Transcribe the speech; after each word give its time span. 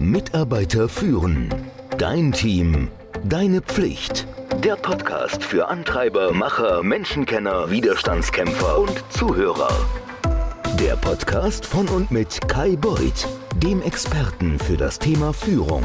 Mitarbeiter 0.00 0.88
führen. 0.88 1.54
Dein 1.98 2.32
Team. 2.32 2.88
Deine 3.22 3.60
Pflicht. 3.60 4.26
Der 4.64 4.76
Podcast 4.76 5.44
für 5.44 5.68
Antreiber, 5.68 6.32
Macher, 6.32 6.82
Menschenkenner, 6.82 7.70
Widerstandskämpfer 7.70 8.78
und 8.78 9.04
Zuhörer. 9.10 9.68
Der 10.80 10.96
Podcast 10.96 11.66
von 11.66 11.86
und 11.88 12.10
mit 12.10 12.48
Kai 12.48 12.76
Beuth, 12.76 13.28
dem 13.62 13.82
Experten 13.82 14.58
für 14.58 14.78
das 14.78 14.98
Thema 14.98 15.34
Führung. 15.34 15.84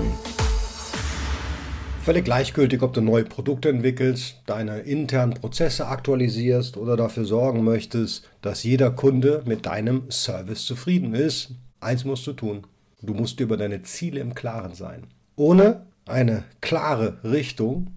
Völlig 2.02 2.24
gleichgültig, 2.24 2.84
ob 2.84 2.94
du 2.94 3.02
neue 3.02 3.26
Produkte 3.26 3.68
entwickelst, 3.68 4.38
deine 4.46 4.80
internen 4.80 5.34
Prozesse 5.34 5.88
aktualisierst 5.88 6.78
oder 6.78 6.96
dafür 6.96 7.26
sorgen 7.26 7.66
möchtest, 7.66 8.30
dass 8.42 8.64
jeder 8.64 8.92
Kunde 8.92 9.44
mit 9.46 9.66
deinem 9.66 10.10
Service 10.10 10.66
zufrieden 10.66 11.14
ist. 11.14 11.52
Eins 11.82 12.06
musst 12.06 12.26
du 12.28 12.32
tun. 12.32 12.66
Du 13.06 13.14
musst 13.14 13.40
über 13.40 13.58
deine 13.58 13.84
Ziele 13.84 14.20
im 14.20 14.34
Klaren 14.34 14.74
sein. 14.74 15.08
Ohne 15.36 15.86
eine 16.06 16.44
klare 16.62 17.24
Richtung 17.24 17.92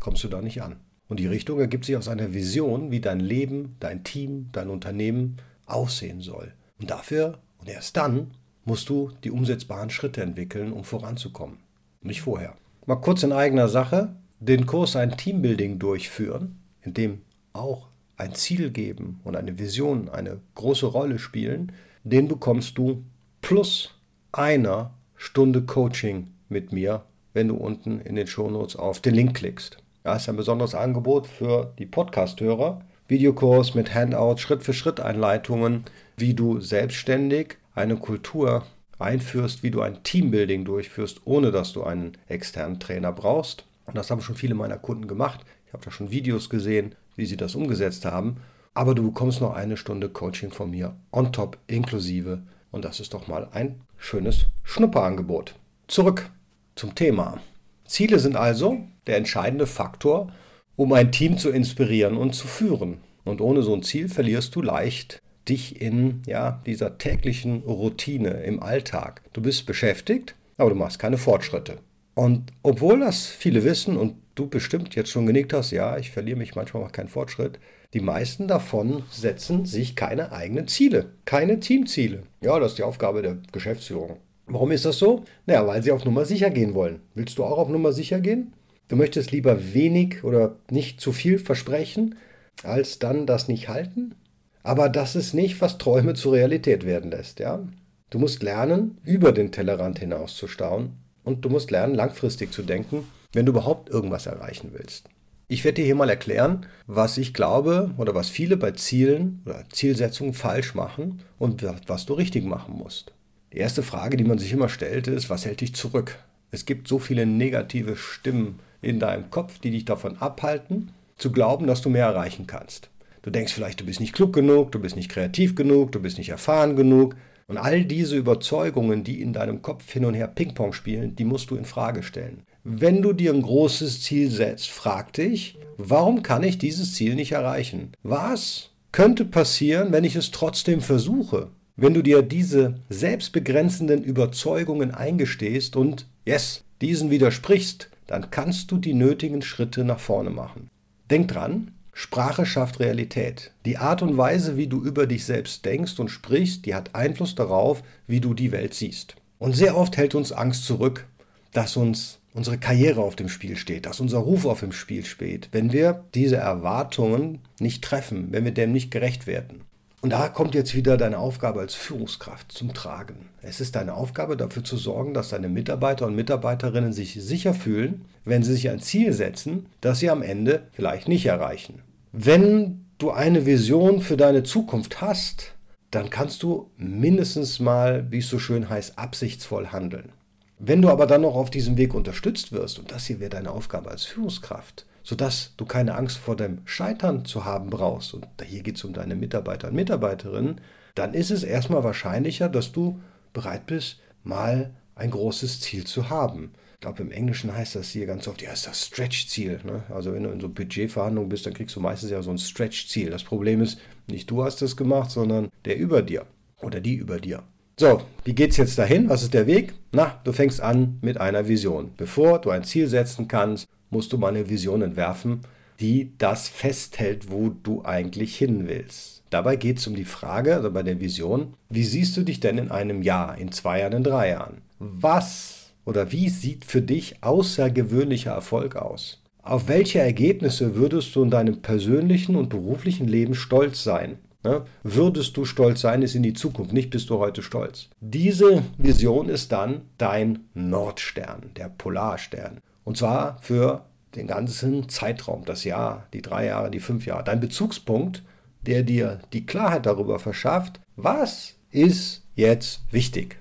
kommst 0.00 0.24
du 0.24 0.28
da 0.28 0.40
nicht 0.40 0.62
an. 0.62 0.76
Und 1.08 1.20
die 1.20 1.26
Richtung 1.26 1.58
ergibt 1.60 1.84
sich 1.84 1.96
aus 1.96 2.08
einer 2.08 2.34
Vision, 2.34 2.90
wie 2.90 3.00
dein 3.00 3.20
Leben, 3.20 3.76
dein 3.80 4.04
Team, 4.04 4.48
dein 4.52 4.68
Unternehmen 4.68 5.36
aussehen 5.66 6.20
soll. 6.20 6.52
Und 6.78 6.90
dafür 6.90 7.38
und 7.58 7.68
erst 7.68 7.96
dann 7.96 8.32
musst 8.64 8.88
du 8.88 9.10
die 9.24 9.30
umsetzbaren 9.30 9.90
Schritte 9.90 10.22
entwickeln, 10.22 10.72
um 10.72 10.84
voranzukommen. 10.84 11.58
Nicht 12.02 12.22
vorher. 12.22 12.54
Mal 12.86 12.96
kurz 12.96 13.22
in 13.22 13.32
eigener 13.32 13.68
Sache 13.68 14.16
den 14.40 14.66
Kurs 14.66 14.96
ein 14.96 15.16
Teambuilding 15.16 15.78
durchführen, 15.78 16.58
in 16.82 16.94
dem 16.94 17.22
auch 17.52 17.88
ein 18.16 18.34
Ziel 18.34 18.70
geben 18.70 19.20
und 19.24 19.36
eine 19.36 19.58
Vision 19.58 20.08
eine 20.08 20.40
große 20.54 20.86
Rolle 20.86 21.18
spielen, 21.18 21.72
den 22.04 22.28
bekommst 22.28 22.78
du 22.78 23.04
plus 23.40 23.97
einer 24.32 24.90
Stunde 25.16 25.62
Coaching 25.62 26.28
mit 26.48 26.72
mir, 26.72 27.02
wenn 27.32 27.48
du 27.48 27.56
unten 27.56 28.00
in 28.00 28.16
den 28.16 28.26
Shownotes 28.26 28.76
auf 28.76 29.00
den 29.00 29.14
Link 29.14 29.34
klickst. 29.34 29.78
Das 30.02 30.22
ist 30.22 30.28
ein 30.28 30.36
besonderes 30.36 30.74
Angebot 30.74 31.26
für 31.26 31.72
die 31.78 31.86
Podcast-Hörer. 31.86 32.82
Videokurs 33.08 33.74
mit 33.74 33.94
Handout, 33.94 34.36
Schritt-für-Schritt-Einleitungen, 34.36 35.84
wie 36.16 36.34
du 36.34 36.60
selbstständig 36.60 37.56
eine 37.74 37.96
Kultur 37.96 38.64
einführst, 38.98 39.62
wie 39.62 39.70
du 39.70 39.80
ein 39.80 40.02
Teambuilding 40.02 40.64
durchführst, 40.64 41.22
ohne 41.24 41.50
dass 41.50 41.72
du 41.72 41.84
einen 41.84 42.12
externen 42.28 42.80
Trainer 42.80 43.12
brauchst. 43.12 43.64
Und 43.86 43.96
das 43.96 44.10
haben 44.10 44.20
schon 44.20 44.36
viele 44.36 44.54
meiner 44.54 44.76
Kunden 44.76 45.08
gemacht. 45.08 45.40
Ich 45.66 45.72
habe 45.72 45.84
da 45.84 45.90
schon 45.90 46.10
Videos 46.10 46.50
gesehen, 46.50 46.94
wie 47.16 47.26
sie 47.26 47.36
das 47.36 47.54
umgesetzt 47.54 48.04
haben. 48.04 48.38
Aber 48.74 48.94
du 48.94 49.04
bekommst 49.04 49.40
noch 49.40 49.54
eine 49.54 49.76
Stunde 49.76 50.08
Coaching 50.08 50.50
von 50.52 50.70
mir 50.70 50.94
on 51.12 51.32
top 51.32 51.58
inklusive. 51.66 52.42
Und 52.70 52.84
das 52.84 53.00
ist 53.00 53.14
doch 53.14 53.26
mal 53.26 53.48
ein 53.52 53.80
schönes 53.96 54.46
Schnupperangebot. 54.62 55.54
Zurück 55.86 56.30
zum 56.74 56.94
Thema. 56.94 57.40
Ziele 57.86 58.18
sind 58.18 58.36
also 58.36 58.78
der 59.06 59.16
entscheidende 59.16 59.66
Faktor, 59.66 60.32
um 60.76 60.92
ein 60.92 61.10
Team 61.10 61.38
zu 61.38 61.50
inspirieren 61.50 62.16
und 62.16 62.34
zu 62.34 62.46
führen. 62.46 62.98
Und 63.24 63.40
ohne 63.40 63.62
so 63.62 63.74
ein 63.74 63.82
Ziel 63.82 64.08
verlierst 64.08 64.54
du 64.54 64.62
leicht 64.62 65.20
dich 65.48 65.80
in 65.80 66.22
ja, 66.26 66.62
dieser 66.66 66.98
täglichen 66.98 67.62
Routine 67.62 68.42
im 68.42 68.62
Alltag. 68.62 69.22
Du 69.32 69.40
bist 69.40 69.66
beschäftigt, 69.66 70.34
aber 70.56 70.70
du 70.70 70.76
machst 70.76 70.98
keine 70.98 71.18
Fortschritte. 71.18 71.78
Und 72.14 72.52
obwohl 72.62 73.00
das 73.00 73.26
viele 73.26 73.64
wissen 73.64 73.96
und 73.96 74.16
du 74.34 74.48
bestimmt 74.48 74.94
jetzt 74.94 75.10
schon 75.10 75.26
genickt 75.26 75.52
hast, 75.52 75.70
ja, 75.70 75.96
ich 75.96 76.10
verliere 76.10 76.38
mich 76.38 76.54
manchmal 76.54 76.82
auch 76.82 76.92
keinen 76.92 77.08
Fortschritt, 77.08 77.58
die 77.94 78.00
meisten 78.00 78.48
davon 78.48 79.04
setzen 79.10 79.64
sich 79.64 79.96
keine 79.96 80.32
eigenen 80.32 80.68
Ziele, 80.68 81.06
keine 81.24 81.58
Teamziele. 81.58 82.24
Ja, 82.42 82.58
das 82.58 82.72
ist 82.72 82.78
die 82.78 82.82
Aufgabe 82.82 83.22
der 83.22 83.38
Geschäftsführung. 83.50 84.18
Warum 84.46 84.72
ist 84.72 84.84
das 84.84 84.98
so? 84.98 85.24
Naja, 85.46 85.66
weil 85.66 85.82
sie 85.82 85.92
auf 85.92 86.04
Nummer 86.04 86.26
sicher 86.26 86.50
gehen 86.50 86.74
wollen. 86.74 87.00
Willst 87.14 87.38
du 87.38 87.44
auch 87.44 87.58
auf 87.58 87.68
Nummer 87.68 87.92
sicher 87.92 88.20
gehen? 88.20 88.52
Du 88.88 88.96
möchtest 88.96 89.32
lieber 89.32 89.72
wenig 89.74 90.22
oder 90.22 90.56
nicht 90.70 91.00
zu 91.00 91.12
viel 91.12 91.38
versprechen, 91.38 92.16
als 92.62 92.98
dann 92.98 93.26
das 93.26 93.48
nicht 93.48 93.68
halten? 93.68 94.14
Aber 94.62 94.88
das 94.90 95.16
ist 95.16 95.32
nicht, 95.32 95.60
was 95.60 95.78
Träume 95.78 96.14
zur 96.14 96.34
Realität 96.34 96.84
werden 96.84 97.10
lässt, 97.10 97.40
ja? 97.40 97.66
Du 98.10 98.18
musst 98.18 98.42
lernen, 98.42 98.98
über 99.04 99.32
den 99.32 99.52
Tellerrand 99.52 99.98
hinaus 99.98 100.34
zu 100.36 100.48
staunen 100.48 100.94
und 101.24 101.44
du 101.44 101.50
musst 101.50 101.70
lernen, 101.70 101.94
langfristig 101.94 102.52
zu 102.52 102.62
denken, 102.62 103.06
wenn 103.32 103.44
du 103.46 103.52
überhaupt 103.52 103.90
irgendwas 103.90 104.26
erreichen 104.26 104.70
willst. 104.72 105.08
Ich 105.50 105.64
werde 105.64 105.76
dir 105.76 105.86
hier 105.86 105.94
mal 105.94 106.10
erklären, 106.10 106.66
was 106.86 107.16
ich 107.16 107.32
glaube 107.32 107.94
oder 107.96 108.14
was 108.14 108.28
viele 108.28 108.58
bei 108.58 108.72
Zielen 108.72 109.40
oder 109.46 109.64
Zielsetzungen 109.70 110.34
falsch 110.34 110.74
machen 110.74 111.22
und 111.38 111.64
was 111.86 112.04
du 112.04 112.12
richtig 112.12 112.44
machen 112.44 112.74
musst. 112.76 113.14
Die 113.54 113.56
erste 113.56 113.82
Frage, 113.82 114.18
die 114.18 114.24
man 114.24 114.36
sich 114.36 114.52
immer 114.52 114.68
stellt, 114.68 115.06
ist, 115.06 115.30
was 115.30 115.46
hält 115.46 115.62
dich 115.62 115.74
zurück? 115.74 116.18
Es 116.50 116.66
gibt 116.66 116.86
so 116.86 116.98
viele 116.98 117.24
negative 117.24 117.96
Stimmen 117.96 118.58
in 118.82 119.00
deinem 119.00 119.30
Kopf, 119.30 119.58
die 119.58 119.70
dich 119.70 119.86
davon 119.86 120.18
abhalten, 120.18 120.92
zu 121.16 121.32
glauben, 121.32 121.66
dass 121.66 121.80
du 121.80 121.88
mehr 121.88 122.04
erreichen 122.04 122.46
kannst. 122.46 122.90
Du 123.22 123.30
denkst 123.30 123.54
vielleicht, 123.54 123.80
du 123.80 123.86
bist 123.86 124.00
nicht 124.00 124.14
klug 124.14 124.34
genug, 124.34 124.70
du 124.72 124.78
bist 124.78 124.96
nicht 124.96 125.10
kreativ 125.10 125.54
genug, 125.54 125.92
du 125.92 126.00
bist 126.00 126.18
nicht 126.18 126.28
erfahren 126.28 126.76
genug. 126.76 127.16
Und 127.46 127.56
all 127.56 127.86
diese 127.86 128.18
Überzeugungen, 128.18 129.02
die 129.02 129.22
in 129.22 129.32
deinem 129.32 129.62
Kopf 129.62 129.90
hin 129.90 130.04
und 130.04 130.12
her 130.12 130.28
Ping-Pong 130.28 130.74
spielen, 130.74 131.16
die 131.16 131.24
musst 131.24 131.50
du 131.50 131.56
in 131.56 131.64
Frage 131.64 132.02
stellen. 132.02 132.42
Wenn 132.64 133.02
du 133.02 133.12
dir 133.12 133.32
ein 133.32 133.42
großes 133.42 134.02
Ziel 134.02 134.30
setzt, 134.30 134.68
frag 134.68 135.12
dich, 135.12 135.58
warum 135.76 136.22
kann 136.22 136.42
ich 136.42 136.58
dieses 136.58 136.94
Ziel 136.94 137.14
nicht 137.14 137.32
erreichen? 137.32 137.92
Was 138.02 138.70
könnte 138.92 139.24
passieren, 139.24 139.92
wenn 139.92 140.04
ich 140.04 140.16
es 140.16 140.30
trotzdem 140.30 140.80
versuche? 140.80 141.48
Wenn 141.76 141.94
du 141.94 142.02
dir 142.02 142.22
diese 142.22 142.80
selbstbegrenzenden 142.88 144.02
Überzeugungen 144.02 144.92
eingestehst 144.92 145.76
und, 145.76 146.06
yes, 146.24 146.64
diesen 146.80 147.10
widersprichst, 147.10 147.88
dann 148.08 148.30
kannst 148.30 148.72
du 148.72 148.78
die 148.78 148.94
nötigen 148.94 149.42
Schritte 149.42 149.84
nach 149.84 150.00
vorne 150.00 150.30
machen. 150.30 150.68
Denk 151.10 151.28
dran, 151.28 151.70
Sprache 151.92 152.46
schafft 152.46 152.80
Realität. 152.80 153.52
Die 153.64 153.76
Art 153.76 154.02
und 154.02 154.16
Weise, 154.16 154.56
wie 154.56 154.66
du 154.66 154.82
über 154.82 155.06
dich 155.06 155.24
selbst 155.24 155.64
denkst 155.64 155.98
und 155.98 156.08
sprichst, 156.08 156.66
die 156.66 156.74
hat 156.74 156.94
Einfluss 156.94 157.34
darauf, 157.34 157.82
wie 158.06 158.20
du 158.20 158.34
die 158.34 158.52
Welt 158.52 158.74
siehst. 158.74 159.16
Und 159.38 159.54
sehr 159.54 159.76
oft 159.76 159.96
hält 159.96 160.14
uns 160.14 160.32
Angst 160.32 160.64
zurück, 160.64 161.06
dass 161.52 161.76
uns 161.76 162.17
unsere 162.34 162.58
Karriere 162.58 163.02
auf 163.02 163.16
dem 163.16 163.28
Spiel 163.28 163.56
steht, 163.56 163.86
dass 163.86 164.00
unser 164.00 164.18
Ruf 164.18 164.44
auf 164.44 164.60
dem 164.60 164.72
Spiel 164.72 165.04
steht, 165.04 165.48
wenn 165.52 165.72
wir 165.72 166.04
diese 166.14 166.36
Erwartungen 166.36 167.40
nicht 167.60 167.82
treffen, 167.82 168.28
wenn 168.30 168.44
wir 168.44 168.52
dem 168.52 168.72
nicht 168.72 168.90
gerecht 168.90 169.26
werden. 169.26 169.62
Und 170.00 170.10
da 170.10 170.28
kommt 170.28 170.54
jetzt 170.54 170.76
wieder 170.76 170.96
deine 170.96 171.18
Aufgabe 171.18 171.58
als 171.58 171.74
Führungskraft 171.74 172.52
zum 172.52 172.72
Tragen. 172.72 173.30
Es 173.42 173.60
ist 173.60 173.74
deine 173.74 173.94
Aufgabe 173.94 174.36
dafür 174.36 174.62
zu 174.62 174.76
sorgen, 174.76 175.12
dass 175.12 175.30
deine 175.30 175.48
Mitarbeiter 175.48 176.06
und 176.06 176.14
Mitarbeiterinnen 176.14 176.92
sich 176.92 177.14
sicher 177.14 177.52
fühlen, 177.52 178.04
wenn 178.24 178.44
sie 178.44 178.52
sich 178.52 178.70
ein 178.70 178.78
Ziel 178.78 179.12
setzen, 179.12 179.66
das 179.80 179.98
sie 179.98 180.10
am 180.10 180.22
Ende 180.22 180.68
vielleicht 180.72 181.08
nicht 181.08 181.26
erreichen. 181.26 181.82
Wenn 182.12 182.84
du 182.98 183.10
eine 183.10 183.44
Vision 183.44 184.00
für 184.00 184.16
deine 184.16 184.44
Zukunft 184.44 185.00
hast, 185.00 185.54
dann 185.90 186.10
kannst 186.10 186.44
du 186.44 186.70
mindestens 186.76 187.58
mal, 187.58 188.06
wie 188.10 188.18
es 188.18 188.28
so 188.28 188.38
schön 188.38 188.68
heißt, 188.68 188.98
absichtsvoll 188.98 189.68
handeln. 189.68 190.12
Wenn 190.58 190.82
du 190.82 190.88
aber 190.88 191.06
dann 191.06 191.22
noch 191.22 191.36
auf 191.36 191.50
diesem 191.50 191.76
Weg 191.76 191.94
unterstützt 191.94 192.52
wirst, 192.52 192.78
und 192.78 192.90
das 192.90 193.06
hier 193.06 193.20
wäre 193.20 193.30
deine 193.30 193.52
Aufgabe 193.52 193.90
als 193.90 194.04
Führungskraft, 194.04 194.86
sodass 195.04 195.54
du 195.56 195.64
keine 195.64 195.94
Angst 195.94 196.18
vor 196.18 196.36
dem 196.36 196.58
Scheitern 196.64 197.24
zu 197.24 197.44
haben 197.44 197.70
brauchst, 197.70 198.12
und 198.12 198.26
hier 198.44 198.62
geht 198.62 198.76
es 198.76 198.84
um 198.84 198.92
deine 198.92 199.14
Mitarbeiter 199.14 199.68
und 199.68 199.74
Mitarbeiterinnen, 199.74 200.60
dann 200.94 201.14
ist 201.14 201.30
es 201.30 201.44
erstmal 201.44 201.84
wahrscheinlicher, 201.84 202.48
dass 202.48 202.72
du 202.72 203.00
bereit 203.32 203.66
bist, 203.66 204.00
mal 204.24 204.74
ein 204.96 205.12
großes 205.12 205.60
Ziel 205.60 205.84
zu 205.84 206.10
haben. 206.10 206.52
Ich 206.74 206.80
glaube, 206.80 207.02
im 207.02 207.12
Englischen 207.12 207.54
heißt 207.54 207.76
das 207.76 207.90
hier 207.90 208.06
ganz 208.06 208.26
oft, 208.26 208.42
ja, 208.42 208.52
ist 208.52 208.66
das 208.66 208.86
Stretch-Ziel. 208.86 209.60
Ne? 209.64 209.84
Also 209.88 210.12
wenn 210.12 210.24
du 210.24 210.30
in 210.30 210.40
so 210.40 210.48
Budgetverhandlungen 210.48 211.28
bist, 211.28 211.46
dann 211.46 211.54
kriegst 211.54 211.74
du 211.76 211.80
meistens 211.80 212.10
ja 212.10 212.20
so 212.22 212.30
ein 212.30 212.38
Stretch-Ziel. 212.38 213.10
Das 213.10 213.22
Problem 213.22 213.62
ist, 213.62 213.78
nicht 214.08 214.30
du 214.30 214.44
hast 214.44 214.60
das 214.60 214.76
gemacht, 214.76 215.10
sondern 215.10 215.50
der 215.64 215.76
über 215.76 216.02
dir 216.02 216.26
oder 216.60 216.80
die 216.80 216.94
über 216.94 217.20
dir. 217.20 217.44
So, 217.80 218.02
wie 218.24 218.34
geht 218.34 218.50
es 218.50 218.56
jetzt 218.56 218.76
dahin? 218.76 219.08
Was 219.08 219.22
ist 219.22 219.34
der 219.34 219.46
Weg? 219.46 219.72
Na, 219.92 220.18
du 220.24 220.32
fängst 220.32 220.60
an 220.60 220.98
mit 221.00 221.20
einer 221.20 221.46
Vision. 221.46 221.92
Bevor 221.96 222.40
du 222.40 222.50
ein 222.50 222.64
Ziel 222.64 222.88
setzen 222.88 223.28
kannst, 223.28 223.68
musst 223.90 224.12
du 224.12 224.18
mal 224.18 224.30
eine 224.30 224.50
Vision 224.50 224.82
entwerfen, 224.82 225.42
die 225.78 226.10
das 226.18 226.48
festhält, 226.48 227.30
wo 227.30 227.50
du 227.50 227.84
eigentlich 227.84 228.36
hin 228.36 228.66
willst. 228.66 229.22
Dabei 229.30 229.54
geht 229.54 229.78
es 229.78 229.86
um 229.86 229.94
die 229.94 230.04
Frage, 230.04 230.56
also 230.56 230.72
bei 230.72 230.82
der 230.82 230.98
Vision, 230.98 231.54
wie 231.68 231.84
siehst 231.84 232.16
du 232.16 232.22
dich 232.22 232.40
denn 232.40 232.58
in 232.58 232.72
einem 232.72 233.00
Jahr, 233.02 233.38
in 233.38 233.52
zwei 233.52 233.78
Jahren, 233.78 233.92
in 233.92 234.02
drei 234.02 234.30
Jahren? 234.30 234.62
Was 234.80 235.70
oder 235.84 236.10
wie 236.10 236.30
sieht 236.30 236.64
für 236.64 236.82
dich 236.82 237.22
außergewöhnlicher 237.22 238.32
Erfolg 238.32 238.74
aus? 238.74 239.22
Auf 239.40 239.68
welche 239.68 240.00
Ergebnisse 240.00 240.74
würdest 240.74 241.14
du 241.14 241.22
in 241.22 241.30
deinem 241.30 241.62
persönlichen 241.62 242.34
und 242.34 242.48
beruflichen 242.48 243.06
Leben 243.06 243.36
stolz 243.36 243.84
sein? 243.84 244.18
Ne? 244.48 244.62
Würdest 244.82 245.36
du 245.36 245.44
stolz 245.44 245.82
sein, 245.82 246.00
ist 246.00 246.14
in 246.14 246.22
die 246.22 246.32
Zukunft, 246.32 246.72
nicht 246.72 246.88
bist 246.88 247.10
du 247.10 247.18
heute 247.18 247.42
stolz. 247.42 247.88
Diese 248.00 248.62
Vision 248.78 249.28
ist 249.28 249.52
dann 249.52 249.82
dein 249.98 250.38
Nordstern, 250.54 251.50
der 251.56 251.68
Polarstern. 251.68 252.58
Und 252.82 252.96
zwar 252.96 253.36
für 253.42 253.84
den 254.14 254.26
ganzen 254.26 254.88
Zeitraum, 254.88 255.44
das 255.44 255.64
Jahr, 255.64 256.06
die 256.14 256.22
drei 256.22 256.46
Jahre, 256.46 256.70
die 256.70 256.80
fünf 256.80 257.04
Jahre. 257.04 257.24
Dein 257.24 257.40
Bezugspunkt, 257.40 258.22
der 258.62 258.84
dir 258.84 259.20
die 259.34 259.44
Klarheit 259.44 259.84
darüber 259.84 260.18
verschafft, 260.18 260.80
was 260.96 261.56
ist 261.70 262.22
jetzt 262.34 262.80
wichtig. 262.90 263.38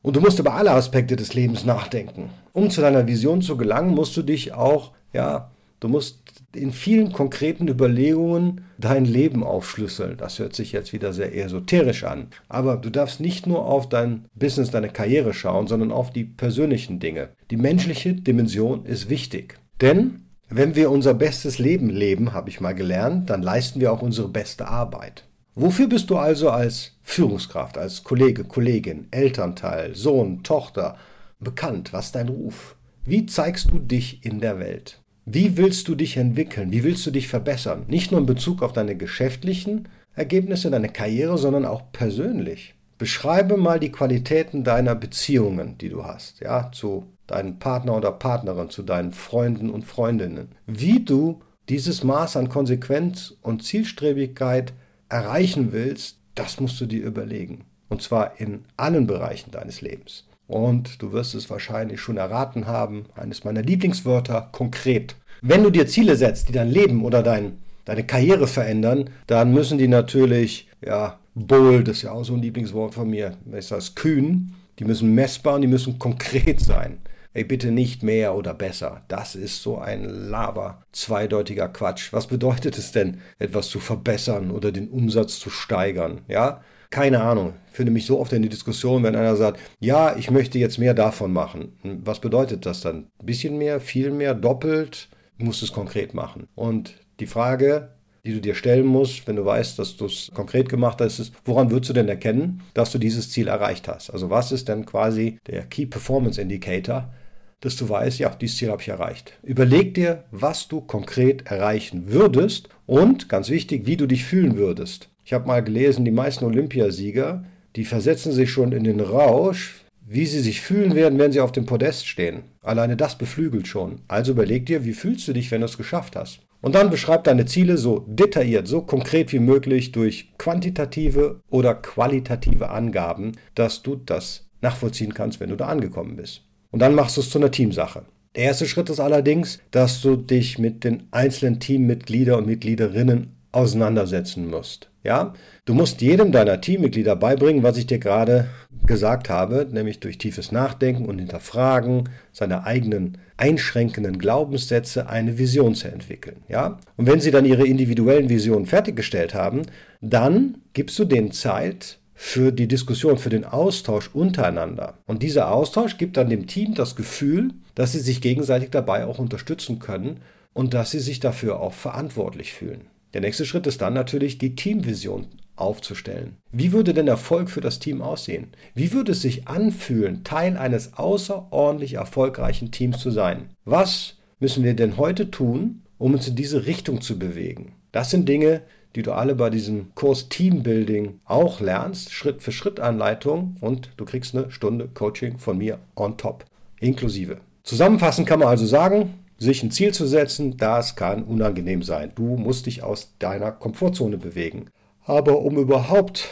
Und 0.00 0.14
du 0.14 0.20
musst 0.20 0.38
über 0.38 0.54
alle 0.54 0.70
Aspekte 0.70 1.16
des 1.16 1.34
Lebens 1.34 1.64
nachdenken. 1.64 2.30
Um 2.52 2.70
zu 2.70 2.82
deiner 2.82 3.08
Vision 3.08 3.42
zu 3.42 3.56
gelangen, 3.56 3.96
musst 3.96 4.16
du 4.16 4.22
dich 4.22 4.52
auch, 4.52 4.92
ja, 5.12 5.50
du 5.80 5.88
musst 5.88 6.20
in 6.54 6.72
vielen 6.72 7.12
konkreten 7.12 7.68
Überlegungen 7.68 8.62
dein 8.78 9.04
Leben 9.04 9.44
aufschlüsseln. 9.44 10.16
Das 10.16 10.38
hört 10.38 10.54
sich 10.54 10.72
jetzt 10.72 10.92
wieder 10.92 11.12
sehr 11.12 11.36
esoterisch 11.36 12.04
an. 12.04 12.28
Aber 12.48 12.76
du 12.76 12.90
darfst 12.90 13.20
nicht 13.20 13.46
nur 13.46 13.66
auf 13.66 13.88
dein 13.88 14.26
Business, 14.34 14.70
deine 14.70 14.88
Karriere 14.88 15.34
schauen, 15.34 15.66
sondern 15.66 15.92
auf 15.92 16.10
die 16.10 16.24
persönlichen 16.24 16.98
Dinge. 16.98 17.30
Die 17.50 17.56
menschliche 17.56 18.14
Dimension 18.14 18.84
ist 18.86 19.10
wichtig. 19.10 19.58
Denn 19.80 20.26
wenn 20.48 20.76
wir 20.76 20.90
unser 20.90 21.14
bestes 21.14 21.58
Leben 21.58 21.90
leben, 21.90 22.32
habe 22.32 22.50
ich 22.50 22.60
mal 22.60 22.74
gelernt, 22.74 23.30
dann 23.30 23.42
leisten 23.42 23.80
wir 23.80 23.92
auch 23.92 24.02
unsere 24.02 24.28
beste 24.28 24.68
Arbeit. 24.68 25.24
Wofür 25.54 25.88
bist 25.88 26.10
du 26.10 26.16
also 26.18 26.50
als 26.50 26.92
Führungskraft, 27.02 27.78
als 27.78 28.04
Kollege, 28.04 28.44
Kollegin, 28.44 29.08
Elternteil, 29.10 29.94
Sohn, 29.94 30.42
Tochter 30.42 30.96
bekannt? 31.40 31.92
Was 31.92 32.06
ist 32.06 32.14
dein 32.14 32.28
Ruf? 32.28 32.76
Wie 33.04 33.26
zeigst 33.26 33.70
du 33.70 33.78
dich 33.78 34.24
in 34.24 34.40
der 34.40 34.58
Welt? 34.58 35.00
Wie 35.28 35.56
willst 35.56 35.88
du 35.88 35.96
dich 35.96 36.16
entwickeln? 36.18 36.70
Wie 36.70 36.84
willst 36.84 37.04
du 37.04 37.10
dich 37.10 37.26
verbessern? 37.26 37.82
Nicht 37.88 38.12
nur 38.12 38.20
in 38.20 38.26
Bezug 38.26 38.62
auf 38.62 38.72
deine 38.72 38.96
geschäftlichen 38.96 39.88
Ergebnisse, 40.14 40.70
deine 40.70 40.88
Karriere, 40.88 41.36
sondern 41.36 41.64
auch 41.64 41.90
persönlich. 41.90 42.74
Beschreibe 42.96 43.56
mal 43.56 43.80
die 43.80 43.90
Qualitäten 43.90 44.62
deiner 44.62 44.94
Beziehungen, 44.94 45.76
die 45.78 45.88
du 45.88 46.04
hast, 46.04 46.38
ja, 46.38 46.70
zu 46.70 47.08
deinem 47.26 47.58
Partner 47.58 47.96
oder 47.96 48.12
Partnerin, 48.12 48.70
zu 48.70 48.84
deinen 48.84 49.12
Freunden 49.12 49.68
und 49.68 49.84
Freundinnen. 49.84 50.52
Wie 50.64 51.00
du 51.00 51.40
dieses 51.68 52.04
Maß 52.04 52.36
an 52.36 52.48
Konsequenz 52.48 53.34
und 53.42 53.64
Zielstrebigkeit 53.64 54.74
erreichen 55.08 55.72
willst, 55.72 56.20
das 56.36 56.60
musst 56.60 56.80
du 56.80 56.86
dir 56.86 57.04
überlegen. 57.04 57.64
Und 57.88 58.00
zwar 58.00 58.40
in 58.40 58.64
allen 58.76 59.08
Bereichen 59.08 59.50
deines 59.50 59.80
Lebens. 59.80 60.24
Und 60.48 61.02
du 61.02 61.12
wirst 61.12 61.34
es 61.34 61.50
wahrscheinlich 61.50 62.00
schon 62.00 62.16
erraten 62.16 62.66
haben, 62.66 63.06
eines 63.14 63.44
meiner 63.44 63.62
Lieblingswörter, 63.62 64.48
konkret. 64.52 65.16
Wenn 65.42 65.62
du 65.62 65.70
dir 65.70 65.86
Ziele 65.86 66.16
setzt, 66.16 66.48
die 66.48 66.52
dein 66.52 66.70
Leben 66.70 67.04
oder 67.04 67.22
dein, 67.22 67.58
deine 67.84 68.04
Karriere 68.04 68.46
verändern, 68.46 69.10
dann 69.26 69.52
müssen 69.52 69.78
die 69.78 69.88
natürlich, 69.88 70.68
ja, 70.84 71.18
bold 71.34 71.88
ist 71.88 72.02
ja 72.02 72.12
auch 72.12 72.24
so 72.24 72.34
ein 72.34 72.42
Lieblingswort 72.42 72.94
von 72.94 73.10
mir, 73.10 73.36
ist 73.52 73.70
das 73.70 73.94
kühn, 73.94 74.54
die 74.78 74.84
müssen 74.84 75.14
messbar 75.14 75.56
und 75.56 75.62
die 75.62 75.68
müssen 75.68 75.98
konkret 75.98 76.60
sein. 76.60 76.98
Ey, 77.34 77.44
bitte 77.44 77.70
nicht 77.70 78.02
mehr 78.02 78.34
oder 78.34 78.54
besser. 78.54 79.02
Das 79.08 79.34
ist 79.34 79.62
so 79.62 79.76
ein 79.76 80.04
Laber, 80.04 80.82
zweideutiger 80.92 81.68
Quatsch. 81.68 82.10
Was 82.14 82.28
bedeutet 82.28 82.78
es 82.78 82.92
denn, 82.92 83.20
etwas 83.38 83.68
zu 83.68 83.78
verbessern 83.78 84.50
oder 84.50 84.72
den 84.72 84.88
Umsatz 84.88 85.38
zu 85.38 85.50
steigern? 85.50 86.22
Ja, 86.28 86.62
keine 86.96 87.20
Ahnung. 87.20 87.52
Ich 87.68 87.76
finde 87.76 87.92
mich 87.92 88.06
so 88.06 88.18
oft 88.18 88.32
in 88.32 88.40
die 88.40 88.48
Diskussion, 88.48 89.02
wenn 89.02 89.16
einer 89.16 89.36
sagt, 89.36 89.60
ja, 89.80 90.16
ich 90.16 90.30
möchte 90.30 90.58
jetzt 90.58 90.78
mehr 90.78 90.94
davon 90.94 91.30
machen. 91.30 91.76
Was 91.82 92.20
bedeutet 92.20 92.64
das 92.64 92.80
dann? 92.80 93.08
Ein 93.20 93.26
bisschen 93.26 93.58
mehr, 93.58 93.80
viel 93.80 94.10
mehr, 94.10 94.32
doppelt? 94.32 95.10
Du 95.38 95.44
musst 95.44 95.62
es 95.62 95.74
konkret 95.74 96.14
machen. 96.14 96.48
Und 96.54 96.94
die 97.20 97.26
Frage, 97.26 97.90
die 98.24 98.32
du 98.32 98.40
dir 98.40 98.54
stellen 98.54 98.86
musst, 98.86 99.28
wenn 99.28 99.36
du 99.36 99.44
weißt, 99.44 99.78
dass 99.78 99.98
du 99.98 100.06
es 100.06 100.30
konkret 100.32 100.70
gemacht 100.70 100.98
hast, 101.02 101.18
ist, 101.18 101.34
woran 101.44 101.70
würdest 101.70 101.90
du 101.90 101.92
denn 101.92 102.08
erkennen, 102.08 102.62
dass 102.72 102.92
du 102.92 102.96
dieses 102.98 103.30
Ziel 103.30 103.48
erreicht 103.48 103.88
hast? 103.88 104.08
Also 104.08 104.30
was 104.30 104.50
ist 104.50 104.66
denn 104.68 104.86
quasi 104.86 105.38
der 105.46 105.64
Key 105.64 105.84
Performance 105.84 106.40
Indicator, 106.40 107.12
dass 107.60 107.76
du 107.76 107.90
weißt, 107.90 108.20
ja, 108.20 108.30
dieses 108.30 108.56
Ziel 108.56 108.70
habe 108.70 108.80
ich 108.80 108.88
erreicht. 108.88 109.34
Überleg 109.42 109.92
dir, 109.92 110.24
was 110.30 110.66
du 110.66 110.80
konkret 110.80 111.46
erreichen 111.46 112.10
würdest 112.10 112.70
und, 112.86 113.28
ganz 113.28 113.50
wichtig, 113.50 113.84
wie 113.84 113.98
du 113.98 114.06
dich 114.06 114.24
fühlen 114.24 114.56
würdest. 114.56 115.10
Ich 115.26 115.32
habe 115.32 115.48
mal 115.48 115.60
gelesen, 115.60 116.04
die 116.04 116.12
meisten 116.12 116.44
Olympiasieger, 116.44 117.42
die 117.74 117.84
versetzen 117.84 118.30
sich 118.30 118.48
schon 118.52 118.70
in 118.70 118.84
den 118.84 119.00
Rausch, 119.00 119.74
wie 120.06 120.24
sie 120.24 120.38
sich 120.38 120.60
fühlen 120.60 120.94
werden, 120.94 121.18
wenn 121.18 121.32
sie 121.32 121.40
auf 121.40 121.50
dem 121.50 121.66
Podest 121.66 122.06
stehen. 122.06 122.44
Alleine 122.62 122.96
das 122.96 123.18
beflügelt 123.18 123.66
schon. 123.66 124.02
Also 124.06 124.30
überleg 124.30 124.66
dir, 124.66 124.84
wie 124.84 124.92
fühlst 124.92 125.26
du 125.26 125.32
dich, 125.32 125.50
wenn 125.50 125.62
du 125.62 125.64
es 125.64 125.78
geschafft 125.78 126.14
hast. 126.14 126.42
Und 126.60 126.76
dann 126.76 126.90
beschreib 126.90 127.24
deine 127.24 127.44
Ziele 127.44 127.76
so 127.76 128.04
detailliert, 128.06 128.68
so 128.68 128.82
konkret 128.82 129.32
wie 129.32 129.40
möglich 129.40 129.90
durch 129.90 130.32
quantitative 130.38 131.40
oder 131.50 131.74
qualitative 131.74 132.70
Angaben, 132.70 133.32
dass 133.56 133.82
du 133.82 133.96
das 133.96 134.48
nachvollziehen 134.60 135.12
kannst, 135.12 135.40
wenn 135.40 135.50
du 135.50 135.56
da 135.56 135.66
angekommen 135.66 136.14
bist. 136.14 136.42
Und 136.70 136.78
dann 136.82 136.94
machst 136.94 137.16
du 137.16 137.20
es 137.20 137.30
zu 137.30 137.38
einer 137.38 137.50
Teamsache. 137.50 138.04
Der 138.36 138.44
erste 138.44 138.66
Schritt 138.66 138.90
ist 138.90 139.00
allerdings, 139.00 139.58
dass 139.72 140.00
du 140.02 140.14
dich 140.14 140.60
mit 140.60 140.84
den 140.84 141.08
einzelnen 141.10 141.58
Teammitgliedern 141.58 142.38
und 142.38 142.46
Mitgliederinnen 142.46 143.32
auseinandersetzen 143.50 144.48
musst. 144.48 144.90
Ja, 145.06 145.34
du 145.66 145.72
musst 145.72 146.00
jedem 146.00 146.32
deiner 146.32 146.60
Teammitglieder 146.60 147.14
beibringen, 147.14 147.62
was 147.62 147.76
ich 147.76 147.86
dir 147.86 148.00
gerade 148.00 148.48
gesagt 148.86 149.30
habe, 149.30 149.64
nämlich 149.70 150.00
durch 150.00 150.18
tiefes 150.18 150.50
Nachdenken 150.50 151.06
und 151.06 151.20
Hinterfragen 151.20 152.08
seine 152.32 152.64
eigenen 152.64 153.18
einschränkenden 153.36 154.18
Glaubenssätze 154.18 155.08
eine 155.08 155.38
Vision 155.38 155.76
zu 155.76 155.86
entwickeln. 155.86 156.38
Ja, 156.48 156.78
und 156.96 157.06
wenn 157.06 157.20
sie 157.20 157.30
dann 157.30 157.44
ihre 157.44 157.64
individuellen 157.64 158.28
Visionen 158.28 158.66
fertiggestellt 158.66 159.32
haben, 159.32 159.62
dann 160.00 160.58
gibst 160.72 160.98
du 160.98 161.04
denen 161.04 161.30
Zeit, 161.30 162.00
für 162.18 162.50
die 162.50 162.66
Diskussion, 162.66 163.18
für 163.18 163.28
den 163.28 163.44
Austausch 163.44 164.10
untereinander. 164.12 164.94
Und 165.06 165.22
dieser 165.22 165.52
Austausch 165.52 165.98
gibt 165.98 166.16
dann 166.16 166.30
dem 166.30 166.46
Team 166.46 166.74
das 166.74 166.96
Gefühl, 166.96 167.50
dass 167.74 167.92
sie 167.92 168.00
sich 168.00 168.22
gegenseitig 168.22 168.70
dabei 168.70 169.04
auch 169.04 169.18
unterstützen 169.18 169.78
können 169.78 170.22
und 170.54 170.72
dass 170.72 170.90
sie 170.90 170.98
sich 170.98 171.20
dafür 171.20 171.60
auch 171.60 171.74
verantwortlich 171.74 172.54
fühlen. 172.54 172.86
Der 173.16 173.22
nächste 173.22 173.46
Schritt 173.46 173.66
ist 173.66 173.80
dann 173.80 173.94
natürlich 173.94 174.36
die 174.36 174.56
Teamvision 174.56 175.28
aufzustellen. 175.56 176.36
Wie 176.52 176.72
würde 176.72 176.92
denn 176.92 177.08
Erfolg 177.08 177.48
für 177.48 177.62
das 177.62 177.78
Team 177.78 178.02
aussehen? 178.02 178.48
Wie 178.74 178.92
würde 178.92 179.12
es 179.12 179.22
sich 179.22 179.48
anfühlen, 179.48 180.22
Teil 180.22 180.58
eines 180.58 180.98
außerordentlich 180.98 181.94
erfolgreichen 181.94 182.72
Teams 182.72 182.98
zu 182.98 183.10
sein? 183.10 183.48
Was 183.64 184.16
müssen 184.38 184.64
wir 184.64 184.74
denn 184.74 184.98
heute 184.98 185.30
tun, 185.30 185.80
um 185.96 186.12
uns 186.12 186.28
in 186.28 186.36
diese 186.36 186.66
Richtung 186.66 187.00
zu 187.00 187.18
bewegen? 187.18 187.72
Das 187.90 188.10
sind 188.10 188.28
Dinge, 188.28 188.60
die 188.96 189.02
du 189.02 189.12
alle 189.12 189.34
bei 189.34 189.48
diesem 189.48 189.94
Kurs 189.94 190.28
Teambuilding 190.28 191.20
auch 191.24 191.60
lernst, 191.62 192.12
Schritt 192.12 192.42
für 192.42 192.52
Schritt 192.52 192.80
Anleitung 192.80 193.56
und 193.62 193.92
du 193.96 194.04
kriegst 194.04 194.36
eine 194.36 194.50
Stunde 194.50 194.90
Coaching 194.92 195.38
von 195.38 195.56
mir 195.56 195.78
on 195.94 196.18
top, 196.18 196.44
inklusive. 196.80 197.38
Zusammenfassend 197.62 198.28
kann 198.28 198.40
man 198.40 198.48
also 198.48 198.66
sagen, 198.66 199.14
sich 199.38 199.62
ein 199.62 199.70
Ziel 199.70 199.92
zu 199.92 200.06
setzen, 200.06 200.56
das 200.56 200.96
kann 200.96 201.22
unangenehm 201.22 201.82
sein. 201.82 202.12
Du 202.14 202.36
musst 202.36 202.66
dich 202.66 202.82
aus 202.82 203.14
deiner 203.18 203.52
Komfortzone 203.52 204.18
bewegen. 204.18 204.70
Aber 205.04 205.40
um 205.40 205.56
überhaupt 205.58 206.28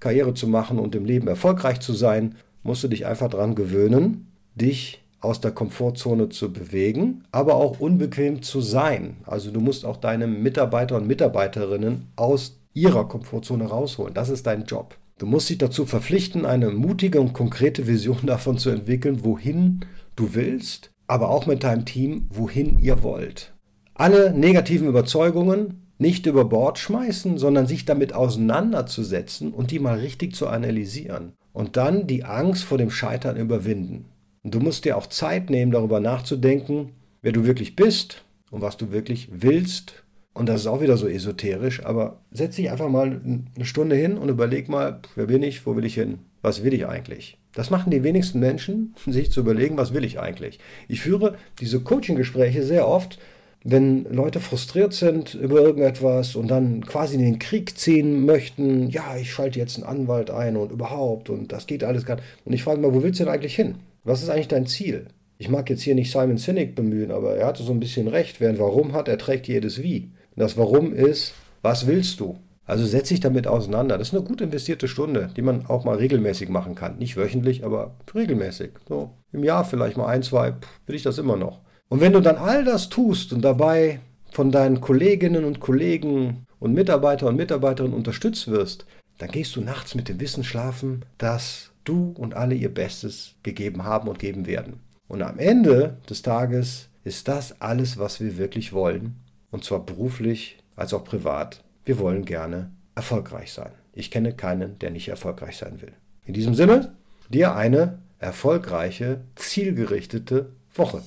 Karriere 0.00 0.34
zu 0.34 0.46
machen 0.46 0.78
und 0.78 0.94
im 0.94 1.04
Leben 1.04 1.28
erfolgreich 1.28 1.80
zu 1.80 1.92
sein, 1.92 2.36
musst 2.62 2.84
du 2.84 2.88
dich 2.88 3.06
einfach 3.06 3.28
daran 3.28 3.54
gewöhnen, 3.54 4.28
dich 4.54 5.02
aus 5.20 5.40
der 5.40 5.52
Komfortzone 5.52 6.28
zu 6.28 6.52
bewegen, 6.52 7.24
aber 7.32 7.54
auch 7.54 7.80
unbequem 7.80 8.42
zu 8.42 8.60
sein. 8.60 9.16
Also 9.24 9.50
du 9.50 9.60
musst 9.60 9.84
auch 9.84 9.96
deine 9.96 10.26
Mitarbeiter 10.26 10.96
und 10.96 11.06
Mitarbeiterinnen 11.06 12.08
aus 12.16 12.60
ihrer 12.74 13.08
Komfortzone 13.08 13.64
rausholen. 13.64 14.14
Das 14.14 14.28
ist 14.28 14.46
dein 14.46 14.64
Job. 14.64 14.96
Du 15.18 15.26
musst 15.26 15.48
dich 15.48 15.58
dazu 15.58 15.86
verpflichten, 15.86 16.44
eine 16.44 16.70
mutige 16.70 17.20
und 17.20 17.32
konkrete 17.32 17.86
Vision 17.86 18.20
davon 18.26 18.58
zu 18.58 18.70
entwickeln, 18.70 19.24
wohin 19.24 19.80
du 20.16 20.34
willst 20.34 20.93
aber 21.06 21.30
auch 21.30 21.46
mit 21.46 21.64
deinem 21.64 21.84
Team, 21.84 22.26
wohin 22.30 22.78
ihr 22.80 23.02
wollt. 23.02 23.52
Alle 23.94 24.32
negativen 24.32 24.88
Überzeugungen 24.88 25.84
nicht 25.98 26.26
über 26.26 26.44
Bord 26.44 26.78
schmeißen, 26.78 27.38
sondern 27.38 27.66
sich 27.66 27.84
damit 27.84 28.14
auseinanderzusetzen 28.14 29.52
und 29.52 29.70
die 29.70 29.78
mal 29.78 29.98
richtig 29.98 30.34
zu 30.34 30.48
analysieren. 30.48 31.32
Und 31.52 31.76
dann 31.76 32.06
die 32.06 32.24
Angst 32.24 32.64
vor 32.64 32.78
dem 32.78 32.90
Scheitern 32.90 33.36
überwinden. 33.36 34.06
Du 34.42 34.58
musst 34.58 34.84
dir 34.84 34.96
auch 34.96 35.06
Zeit 35.06 35.50
nehmen, 35.50 35.70
darüber 35.70 36.00
nachzudenken, 36.00 36.90
wer 37.22 37.32
du 37.32 37.46
wirklich 37.46 37.76
bist 37.76 38.24
und 38.50 38.60
was 38.60 38.76
du 38.76 38.90
wirklich 38.90 39.28
willst. 39.32 40.04
Und 40.34 40.48
das 40.48 40.62
ist 40.62 40.66
auch 40.66 40.80
wieder 40.80 40.96
so 40.96 41.06
esoterisch, 41.06 41.84
aber 41.84 42.20
setz 42.32 42.56
dich 42.56 42.70
einfach 42.70 42.88
mal 42.88 43.20
eine 43.54 43.64
Stunde 43.64 43.94
hin 43.94 44.18
und 44.18 44.28
überleg 44.28 44.68
mal, 44.68 45.00
wer 45.14 45.26
bin 45.26 45.44
ich, 45.44 45.64
wo 45.64 45.76
will 45.76 45.84
ich 45.84 45.94
hin, 45.94 46.18
was 46.44 46.62
will 46.62 46.74
ich 46.74 46.86
eigentlich. 46.86 47.38
Das 47.54 47.70
machen 47.70 47.90
die 47.90 48.02
wenigsten 48.02 48.38
Menschen, 48.38 48.94
sich 49.06 49.32
zu 49.32 49.40
überlegen, 49.40 49.78
was 49.78 49.94
will 49.94 50.04
ich 50.04 50.20
eigentlich. 50.20 50.60
Ich 50.88 51.00
führe 51.00 51.36
diese 51.58 51.80
Coaching-Gespräche 51.80 52.62
sehr 52.62 52.86
oft, 52.86 53.18
wenn 53.66 54.04
Leute 54.12 54.40
frustriert 54.40 54.92
sind 54.92 55.32
über 55.32 55.62
irgendetwas 55.62 56.36
und 56.36 56.48
dann 56.48 56.84
quasi 56.84 57.14
in 57.14 57.22
den 57.22 57.38
Krieg 57.38 57.78
ziehen 57.78 58.26
möchten, 58.26 58.90
ja, 58.90 59.16
ich 59.16 59.32
schalte 59.32 59.58
jetzt 59.58 59.76
einen 59.76 59.86
Anwalt 59.86 60.30
ein 60.30 60.58
und 60.58 60.70
überhaupt 60.70 61.30
und 61.30 61.50
das 61.50 61.66
geht 61.66 61.82
alles 61.82 62.04
gar 62.04 62.16
nicht. 62.16 62.26
Und 62.44 62.52
ich 62.52 62.62
frage 62.62 62.78
mal, 62.82 62.92
wo 62.92 63.02
willst 63.02 63.20
du 63.20 63.24
denn 63.24 63.32
eigentlich 63.32 63.56
hin? 63.56 63.76
Was 64.04 64.22
ist 64.22 64.28
eigentlich 64.28 64.48
dein 64.48 64.66
Ziel? 64.66 65.06
Ich 65.38 65.48
mag 65.48 65.70
jetzt 65.70 65.80
hier 65.80 65.94
nicht 65.94 66.12
Simon 66.12 66.36
Sinek 66.36 66.74
bemühen, 66.74 67.10
aber 67.10 67.36
er 67.36 67.46
hatte 67.46 67.62
so 67.62 67.72
ein 67.72 67.80
bisschen 67.80 68.06
recht. 68.06 68.38
Wer 68.38 68.50
ein 68.50 68.58
Warum 68.58 68.92
hat, 68.92 69.08
er 69.08 69.16
trägt 69.16 69.48
jedes 69.48 69.82
Wie. 69.82 70.10
Das 70.36 70.58
Warum 70.58 70.92
ist, 70.92 71.32
was 71.62 71.86
willst 71.86 72.20
du? 72.20 72.36
Also 72.66 72.86
setze 72.86 73.14
dich 73.14 73.20
damit 73.20 73.46
auseinander. 73.46 73.98
Das 73.98 74.08
ist 74.08 74.14
eine 74.14 74.24
gut 74.24 74.40
investierte 74.40 74.88
Stunde, 74.88 75.30
die 75.36 75.42
man 75.42 75.66
auch 75.66 75.84
mal 75.84 75.96
regelmäßig 75.96 76.48
machen 76.48 76.74
kann. 76.74 76.98
Nicht 76.98 77.16
wöchentlich, 77.16 77.64
aber 77.64 77.94
regelmäßig. 78.14 78.70
So 78.88 79.10
im 79.32 79.44
Jahr 79.44 79.64
vielleicht 79.64 79.96
mal 79.96 80.06
ein, 80.06 80.22
zwei, 80.22 80.54
will 80.86 80.96
ich 80.96 81.02
das 81.02 81.18
immer 81.18 81.36
noch. 81.36 81.60
Und 81.88 82.00
wenn 82.00 82.12
du 82.12 82.20
dann 82.20 82.36
all 82.36 82.64
das 82.64 82.88
tust 82.88 83.32
und 83.32 83.42
dabei 83.42 84.00
von 84.30 84.50
deinen 84.50 84.80
Kolleginnen 84.80 85.44
und 85.44 85.60
Kollegen 85.60 86.46
und 86.58 86.72
Mitarbeiter 86.72 87.26
und 87.26 87.36
Mitarbeiterinnen 87.36 87.96
unterstützt 87.96 88.48
wirst, 88.48 88.86
dann 89.18 89.30
gehst 89.30 89.54
du 89.54 89.60
nachts 89.60 89.94
mit 89.94 90.08
dem 90.08 90.18
Wissen 90.18 90.42
schlafen, 90.42 91.04
dass 91.18 91.70
du 91.84 92.14
und 92.16 92.34
alle 92.34 92.54
ihr 92.54 92.72
Bestes 92.72 93.34
gegeben 93.42 93.84
haben 93.84 94.08
und 94.08 94.18
geben 94.18 94.46
werden. 94.46 94.80
Und 95.06 95.22
am 95.22 95.38
Ende 95.38 95.98
des 96.08 96.22
Tages 96.22 96.88
ist 97.04 97.28
das 97.28 97.60
alles, 97.60 97.98
was 97.98 98.20
wir 98.20 98.38
wirklich 98.38 98.72
wollen. 98.72 99.16
Und 99.50 99.64
zwar 99.64 99.84
beruflich 99.84 100.58
als 100.74 100.94
auch 100.94 101.04
privat. 101.04 101.62
Wir 101.84 101.98
wollen 101.98 102.24
gerne 102.24 102.70
erfolgreich 102.94 103.52
sein. 103.52 103.70
Ich 103.92 104.10
kenne 104.10 104.32
keinen, 104.32 104.78
der 104.78 104.90
nicht 104.90 105.08
erfolgreich 105.08 105.58
sein 105.58 105.82
will. 105.82 105.92
In 106.24 106.32
diesem 106.32 106.54
Sinne, 106.54 106.94
dir 107.28 107.54
eine 107.54 107.98
erfolgreiche, 108.18 109.20
zielgerichtete 109.34 110.52
Woche. 110.74 111.02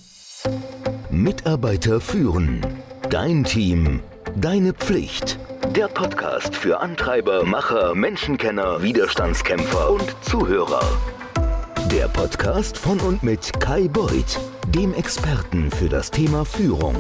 Mitarbeiter 1.10 2.00
führen. 2.00 2.62
Dein 3.10 3.44
Team. 3.44 4.02
Deine 4.36 4.74
Pflicht. 4.74 5.40
Der 5.76 5.88
Podcast 5.88 6.56
für 6.56 6.80
Antreiber, 6.80 7.44
Macher, 7.44 7.96
Menschenkenner, 7.96 8.84
Widerstandskämpfer 8.84 9.92
und 9.92 10.16
Zuhörer. 10.22 10.84
Der 11.92 12.08
Podcast 12.08 12.78
von 12.78 13.00
und 13.00 13.24
mit 13.24 13.60
Kai 13.60 13.88
Beuth, 13.88 14.40
dem 14.68 14.94
Experten 14.94 15.72
für 15.72 15.90
das 15.90 16.12
Thema 16.12 16.46
Führung. 16.46 16.96